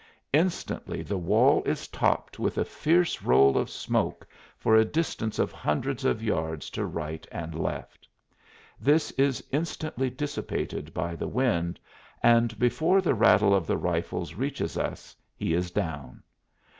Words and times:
Instantly 0.33 1.03
the 1.03 1.19
wall 1.19 1.61
is 1.63 1.87
topped 1.87 2.39
with 2.39 2.57
a 2.57 2.65
fierce 2.65 3.21
roll 3.21 3.55
of 3.55 3.69
smoke 3.69 4.27
for 4.57 4.75
a 4.75 4.83
distance 4.83 5.37
of 5.37 5.51
hundreds 5.51 6.03
of 6.03 6.23
yards 6.23 6.71
to 6.71 6.85
right 6.87 7.27
and 7.31 7.53
left. 7.53 8.07
This 8.79 9.11
is 9.11 9.41
as 9.41 9.47
instantly 9.51 10.09
dissipated 10.09 10.91
by 10.91 11.15
the 11.15 11.27
wind, 11.27 11.79
and 12.23 12.57
before 12.57 12.99
the 12.99 13.13
rattle 13.13 13.53
of 13.53 13.67
the 13.67 13.77
rifles 13.77 14.33
reaches 14.33 14.75
us 14.75 15.15
he 15.35 15.53
is 15.53 15.69
down. 15.69 16.23